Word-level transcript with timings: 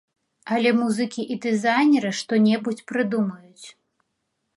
Але 0.53 0.69
музыкі 0.77 1.25
і 1.35 1.37
дызайнеры 1.43 2.11
што-небудзь 2.21 2.81
прыдумаюць. 2.93 3.67